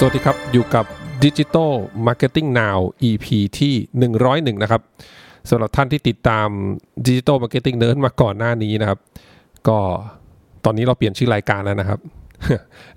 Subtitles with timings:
[0.00, 0.84] สวัสดีครับ อยู่กับ
[1.24, 1.72] Digital
[2.06, 2.78] Marketing Now
[3.10, 3.26] EP
[3.58, 3.74] ที่
[4.54, 4.82] 101 นะครับ
[5.50, 6.48] สำหรับท่านที่ติดตาม
[7.06, 8.98] Digital Marketing Nerd มาก่อนหน้านี้นะครับ
[9.68, 9.78] ก็
[10.64, 12.00] ตอนนี้เราเปลี่ยนชื่อรายการแล้วนะครับ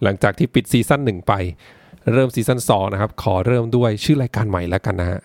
[0.03, 1.33] หลังจากที่ปิดซีซั่น1ไป
[2.13, 5.19] เริ่มซีซั่น2นะครับ ขอเริ่มด้วยชื่อรายการใหม่แล้วกันนะฮะ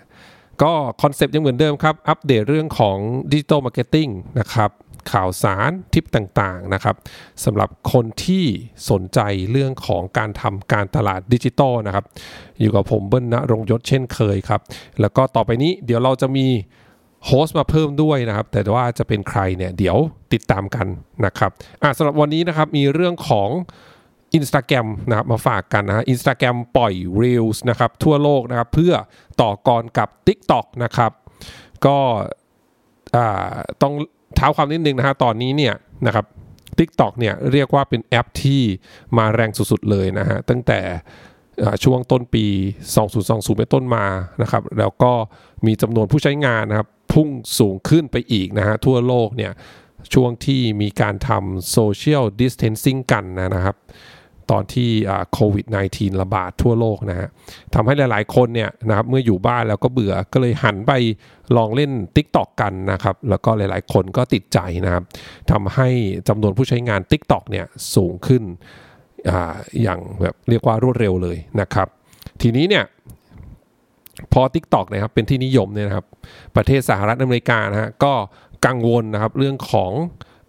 [0.63, 0.73] ก็
[1.03, 2.97] คอนเซปต์ยังเหมือนเดิมครับ อัปเดตเรื่องของ
[3.33, 4.09] digital marketing
[4.41, 4.71] นะครับ
[5.13, 6.97] ข่าวสารทิปต่างๆนะครับ
[7.45, 8.45] สำหรับคนที่
[8.91, 9.21] สนใจ
[9.51, 12.05] เรื่องของการทำการตลาดดิจิทัลนะครับ
[12.61, 14.61] อยู่กับผมเบิ้ลณรงค์ยศเช่นเคยครับ
[15.01, 16.47] แล้วก็ต่อไปนี้เดี๋ยวเราจะมี
[17.27, 19.97] โฮสต์มาเพิ่มด้วยนะครับ แต่ว่าจะเป็นใครเนี่ยเดี๋ยว
[20.33, 20.87] ติดตามกัน
[21.27, 21.51] นะครับ
[21.83, 23.49] อะสำหรับวันนี้นะครับมีเรื่องของ
[24.39, 28.95] Instagram นะครับมาฝากกันนะฮะ Instagram ปล่อย Reels นะครับทั่วโลกนะครับเพื่อ
[29.41, 31.13] ต่อกรกับ TikTok นะครับ
[31.87, 31.99] ก็
[33.83, 33.95] ต้อง
[34.35, 35.75] เท้าความนิดนึงนะฮะตอนนี้เนี่ย
[36.07, 36.27] นะครับ
[36.79, 38.63] TikTok เนี่ยเรียกว่าเป็นแอปที่
[39.17, 40.81] มาแรงสุดๆเลยนะฮะตั้งแต่
[41.85, 42.45] ช่วงต้นปี
[43.03, 44.07] 2020 เป็นต้นมา
[44.43, 45.13] นะครับ แล้วก็
[45.67, 47.29] มีจำนวนผู้ใช้งานนะครับ พุ่ง
[47.59, 49.53] สูงขึ้นไปอีกนะฮะทั่วโลกเนี่ย
[50.15, 53.77] ช่วงที่มีการทำ social distancing กันนะครับ
[54.51, 54.91] ตอนที่
[55.33, 57.29] โควิด -19 ระบาดทั่วโลกนะฮะ
[57.75, 60.93] ทำให้หลายๆคนเนี่ยนะครับเมื่ออยู่บ้านแล้วก็เบื่อก็เลยหันไป
[61.57, 65.05] ลองเล่น TikTok กันนะครับแล้วก็หลายๆคนก็ติดใจนะครับ
[65.51, 65.89] ทำให้
[66.29, 68.43] จำนวนผู้ใช้งาน TikTok เนี่ยสูงขึ้น
[69.31, 69.33] อ
[69.83, 71.89] อย่างแบบเรียกว่ารวดเร็วเลยนะครับ
[72.43, 72.85] ทีนี้เนี่ย
[74.33, 76.07] พอ TikTok นะครับเป็นที่นิยมเนี่ยนะครับ
[76.57, 78.13] ประเทศสหรัฐอเมริกานะฮะก็
[78.67, 79.93] กังวลนะครับเรื่องของ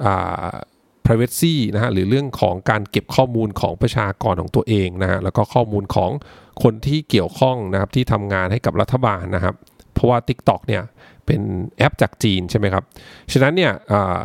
[0.06, 0.08] อ
[1.08, 6.12] privacy นะฮะหรือเรื่องของการเก็บข้อมูลของประชากรของตัวเองนะฮะแล้วก็ข้อมูลของ
[6.64, 9.56] คนที่เกี่ยวข้องนะครับที่ทำงานให้กับรัฐบาลนะครับ
[9.94, 10.84] เพราะว่า TikTok เนี่ย
[11.26, 11.42] เป็น
[11.78, 12.84] แอปจากจีนใช่ไหมครับ
[13.32, 14.22] ฉะนั้นเนี่ยอ่า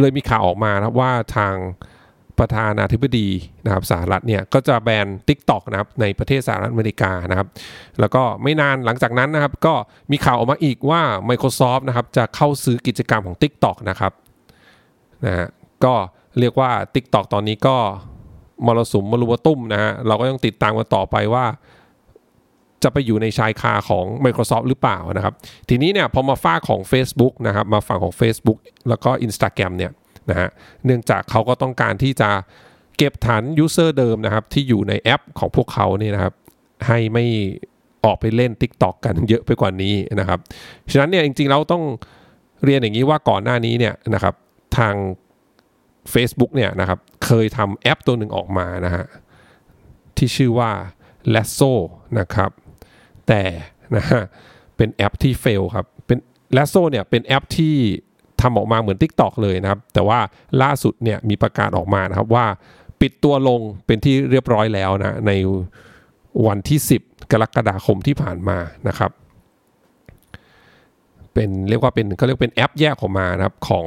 [0.00, 1.54] เลยมีข่าวออกมานะครับว่าทาง
[2.38, 3.28] ประธานาธิบดี
[3.64, 7.48] นะครับสหรัฐเนี่ยก็จะแบน TikTok นะครับในประเทศสหรัฐอเมริกานะครับ
[8.00, 9.74] แล้วก็ไม่นานหลังจากนั้นนะครับ ก็
[10.10, 14.12] มีข่าวออกมาอีกว่า Microsoft นะครับจะเข้าซื้อกิจกรรมของ TikTok นะครับ
[15.26, 15.48] นะฮะ
[15.84, 15.94] ก็
[16.40, 17.76] เรียกว่า TikTok ตอนนี้ก็
[18.66, 21.44] มรสุมมรุมตุ้มนะฮะเราก็ต้องติดตามกันต่อไปว่า
[22.82, 25.34] จะไปอยู่ในชายคาของ Microsoft หรือเปล่านะครับ
[25.68, 28.58] ทีนี้เนี่ยพอมาฝ้าของ Facebook นะครับมาฝั่งของ Facebook
[28.88, 29.92] แล้วก็ Instagram เนี่ย
[30.30, 30.48] นะฮะ
[30.84, 32.30] เนื่องจากเขาก็ต้องการที่จะ
[32.96, 36.34] เก็บฐานยูเซอร์เดิมนะครับ ที่อยู่ในแอปของพวกเขาเนี่ยนะครับ
[36.86, 37.24] ให้ไม่
[38.04, 40.38] ออกไปเล่น TikTok กันเยอะไปกว่านี้นะครับ
[40.92, 41.82] ฉะนั้นเนี่ยจริงๆเราต้อง
[42.64, 44.34] เรียนอย่างนี้ว่าก่อนหน้านี้เนี่ยนะครับ
[44.76, 44.94] ทาง
[46.12, 49.04] Facebook เนี่ยนะครับเคยทำแอปตัวหนึ่งออกมานะฮะ
[50.16, 50.70] ที่ชื่อว่า
[51.34, 51.72] Lasso
[52.18, 52.50] นะครับ
[53.28, 53.42] แต่
[53.96, 54.22] นะฮะ
[54.76, 56.18] เป็นแอปที่เฟลครับเป็น
[56.56, 57.74] Lasso เนี่ยเป็นแอปที่
[58.40, 60.18] ทำออกมาเหมือน TikTok เลยนะครับ แต่ว่า
[60.62, 62.46] ล่าสุดเนี่ยมีประกาศออกมานะครับว่า
[63.00, 65.32] ปิดตัวลงเป็นที่เรียบร้อยแล้วนะใน
[66.46, 69.10] วันที่ 10 กรกฎาคมที่ผ่านมานะครับ
[71.34, 73.86] เป็นเรียกว่าเป็นเขาเรียกเป็นแอปแยกออกมานะครับของ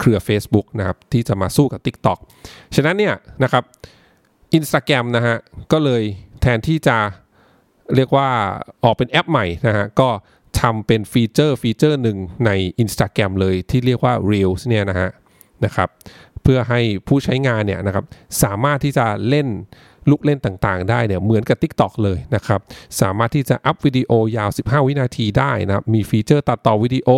[0.00, 2.18] เครือ Facebook นะครับที่จะมาสู้กับ TikTok
[2.76, 3.14] ฉะนั้นเนี่ย
[3.44, 3.64] นะครับ
[4.58, 5.36] Instagram นะฮะ
[5.72, 6.02] ก็เลย
[6.40, 6.96] แทนที่จะ
[7.94, 8.28] เรียกว่า
[8.84, 10.08] ออกเป็นแอปใหม่นะฮะก็
[10.60, 12.50] ทำเป็นฟีเจอร์ฟีเจอร์หนึ่งใน
[12.82, 15.10] Instagram เลยที่เรียกว่า Reels เนี่ยนะฮะ
[15.64, 15.88] นะครับ
[16.42, 18.04] เพื่อให้ผู้ใช้งานเนี่ยนะครับ
[18.42, 19.48] สามารถที่จะเล่น
[20.10, 22.60] ลูกเล่นต่างๆ ได้เนี่ยเหมือนกับ TikTok เลยนะครับ
[23.00, 27.08] สามารถที่จะอัพวิดีโอยาว 15 วินาทีได้นะมีฟีเจอร์ตัดต่อวิดีโอ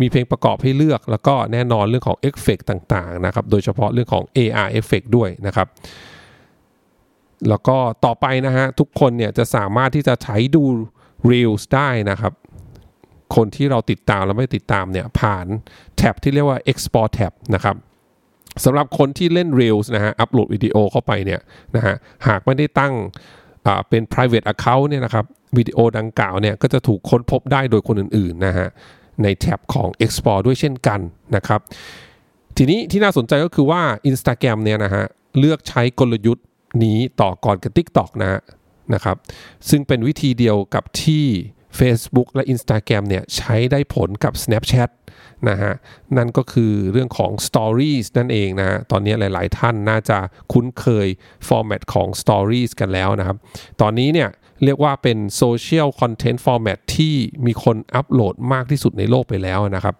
[0.00, 5.68] มีเพลงประกอบให้เลือก แล้วก็แน่นอนเรื่องของเอฟเฟกต่างๆนะครับโดยเฉพาะเรื่องของ AR Effect ด้วยนะครับ
[7.48, 10.64] แล้วก็ต่อไปนะฮะทุกคนเนี่ยจะสามารถที่จะใช้ดู
[11.30, 12.32] Reels ได้นะครับ
[13.36, 15.46] คนที่เราติดตามและไม่ติดตามเนี่ยผ่าน
[15.96, 17.76] แท็บที่เรียกว่า Explore Tab นะครับ
[18.64, 21.40] สำหรับคนที่เล่น Reels นะฮะอัปโหลดวิดีโอเข้าไปเนี่ย
[21.76, 21.94] นะฮะ
[22.26, 22.94] หากไม่ได้ตั้ง
[23.88, 25.24] เป็น private account เนี่ยนะครับ
[25.56, 28.68] วิดีโอดังกล่าวเนี่ยก็จะถูกค้นพบได้โดยคนอื่นๆนะฮะ
[29.22, 31.00] ในแท็บของ Export ด้วยเช่นกัน
[31.36, 31.60] นะครับ
[32.56, 35.04] ทีนี้ที่น่าสนใจก็คือว่า Instagram เนี่ยนะฮะ
[35.38, 36.46] เลือกใช้กลยุทธ์
[36.84, 38.40] นี้ต่อก่อนกับ TikTok นะฮะ
[38.94, 39.16] นะครับ
[39.70, 41.24] ซึ่งเป็นวิธีเดียวกับที่
[41.78, 44.90] Facebook และ Instagram เนี่ยใช้ได้ผลกับ Snapchat
[45.48, 45.72] นะฮะ
[46.16, 50.18] นั่นก็คือเรื่องของ Stories นั่นเองนะตอนนี้หลายๆท่านน่าจะ
[50.52, 51.06] คุ้นเคย
[51.48, 53.36] format ของ Stories กันแล้วนะครับ
[53.80, 54.28] ตอนนี้เนี่ย
[54.64, 57.14] เรียกว่าเป็น Social Content Format ที่
[57.46, 59.94] มีคนอัปโหลดมากที่สุดในโลกไปแล้วนะครับ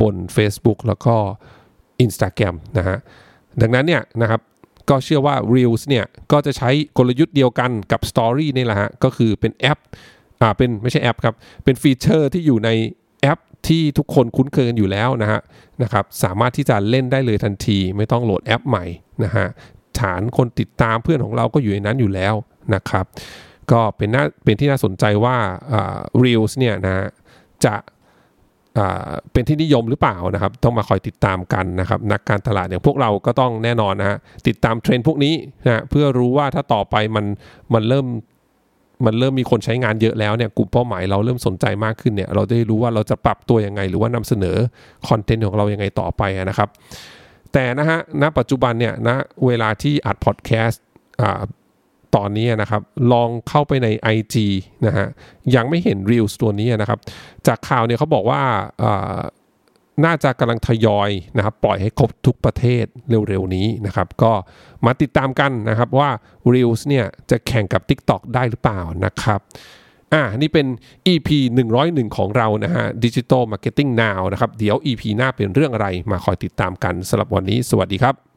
[0.00, 1.16] บน Facebook แล้วก็
[2.04, 2.98] Instagram นะฮะ
[3.60, 4.40] ดังนั้นเนี่ยนะครับ
[4.90, 9.78] ก็เชื่อว่า Reels เนี่ยก็จะใช้กลยุทธ์เดียวกันกับ Story นี่แหละฮะก็คือเป็นแอป
[10.40, 11.34] อ่าเป็นไม่ใช่แอปครับ
[11.64, 12.70] เป็นฟีเจอร์ที่อยู่ใน
[13.24, 15.40] แอปที่ทุกคนคุ้นเคยกันอยู่แล้วนะฮะ
[15.82, 18.84] นะครับสามารถที่จะเล่นได้เลยทันที ไม่ต้องโหลดแอปใหม่
[19.24, 19.46] นะฮะ
[20.00, 22.34] ฐานคนติดตามเพื่อนของเราก็อยู่ในนั้นอยู่แล้ว
[22.74, 23.04] นะครับ
[23.72, 25.36] ก็เป็นน่าเป็นที่น่าสนใจว่า
[26.22, 27.08] Reels เนี่ยนะ
[27.64, 27.74] จะ
[29.32, 35.34] เป็นที่นิยมหรือเปล่านะครับ ต้องมาคอยติดตามกันนะครับ นักการตลาดอย่างพวกเราก็ต้องแน่นอนนะฮะติดตามเทรนด์พวกนี้
[35.66, 37.26] นะเพื่อรู้ว่าถ้าต่อไปมัน
[37.74, 38.06] มันเริ่ม
[39.04, 44.56] มันเริ่มมีคนใช้งานเยอะแล้วเนี่ยกลุ่มเป้าหมายเราเริ่มสนใจมากขึ้นเนี่ยเราจะรู้ว่าเราจะปรับตัวยังไง หรือว่านำเสนอ
[45.08, 46.68] คอนเทนต์ของเรายังไงต่อไปนะครับ
[47.52, 50.82] แต่นะฮะณปัจจุบันเนี่ยนะเวลาที่อัดพอดแคสต์
[52.16, 52.82] ตอนนี้นะครับ
[53.12, 54.36] ลองเข้าไปใน IG
[54.86, 55.06] นะฮะ
[55.54, 56.98] ยังไม่เห็น Reels ตัวนี้นะครับ
[57.46, 58.42] จากข่าวเนี่ยเขาบอกว่า
[60.04, 62.84] น่าจะกำลังทยอยนะครับปล่อยให้ครบทุกประเทศ
[63.28, 64.32] เร็วๆนี้นะครับ ก็
[64.86, 66.10] มาติดตามกันนะครับว่า
[66.52, 69.40] Reels เนี่ยจะแข่งกับ TikTok ได้หรือเปล่านะครับ
[70.12, 70.66] อ่านี่เป็น
[71.12, 71.28] EP
[71.72, 78.33] 101 ของเรานะฮะ Digital Marketing Now นะครับ เดี๋ยว EP หน้าเป็นเรื่องอะไรมาคอยติดตามกันสำหรับวันนี้ สวัสดีครับ